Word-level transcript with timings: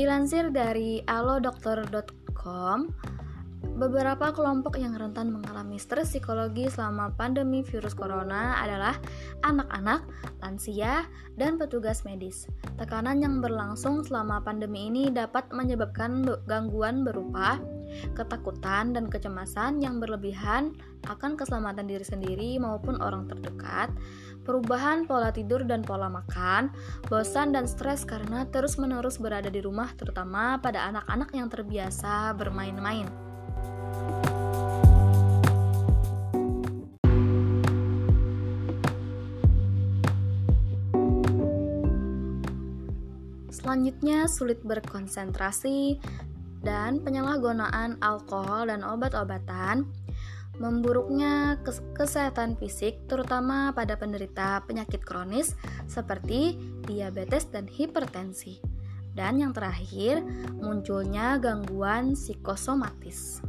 Dilansir 0.00 0.48
dari 0.48 1.04
alodokter.com, 1.04 2.88
beberapa 3.76 4.32
kelompok 4.32 4.80
yang 4.80 4.96
rentan 4.96 5.28
mengalami 5.28 5.76
stres 5.76 6.16
psikologi 6.16 6.72
selama 6.72 7.12
pandemi 7.20 7.60
virus 7.60 7.92
corona 7.92 8.56
adalah 8.64 8.96
anak-anak, 9.44 10.00
lansia, 10.40 11.04
dan 11.36 11.60
petugas 11.60 12.00
medis. 12.08 12.48
Tekanan 12.80 13.20
yang 13.20 13.44
berlangsung 13.44 14.00
selama 14.00 14.40
pandemi 14.40 14.88
ini 14.88 15.12
dapat 15.12 15.52
menyebabkan 15.52 16.24
gangguan 16.48 17.04
berupa 17.04 17.60
ketakutan 18.14 18.92
dan 18.96 19.08
kecemasan 19.08 19.80
yang 19.80 19.98
berlebihan 19.98 20.74
akan 21.08 21.36
keselamatan 21.38 21.88
diri 21.88 22.04
sendiri 22.04 22.50
maupun 22.60 23.00
orang 23.00 23.26
terdekat, 23.30 23.88
perubahan 24.44 25.04
pola 25.08 25.30
tidur 25.30 25.64
dan 25.64 25.80
pola 25.80 26.10
makan, 26.10 26.72
bosan 27.08 27.54
dan 27.54 27.64
stres 27.64 28.04
karena 28.04 28.48
terus-menerus 28.48 29.20
berada 29.20 29.48
di 29.48 29.60
rumah 29.62 29.92
terutama 29.96 30.60
pada 30.60 30.90
anak-anak 30.90 31.30
yang 31.32 31.48
terbiasa 31.48 32.34
bermain-main. 32.36 33.08
Selanjutnya, 43.60 44.24
sulit 44.26 44.58
berkonsentrasi 44.64 46.00
dan 46.60 47.00
penyalahgunaan 47.00 47.96
alkohol 48.04 48.68
dan 48.68 48.84
obat-obatan 48.84 49.88
memburuknya 50.60 51.56
kesehatan 51.96 52.52
fisik 52.60 53.08
terutama 53.08 53.72
pada 53.72 53.96
penderita 53.96 54.60
penyakit 54.68 55.00
kronis 55.00 55.56
seperti 55.88 56.60
diabetes 56.84 57.48
dan 57.48 57.64
hipertensi. 57.64 58.60
Dan 59.10 59.42
yang 59.42 59.50
terakhir, 59.56 60.22
munculnya 60.60 61.40
gangguan 61.40 62.14
psikosomatis. 62.14 63.42